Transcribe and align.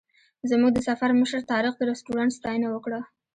زموږ 0.49 0.71
د 0.73 0.79
سفر 0.89 1.09
مشر 1.19 1.41
طارق 1.51 1.73
د 1.77 1.81
رسټورانټ 1.91 2.31
ستاینه 2.37 2.67
وکړه. 2.71 2.99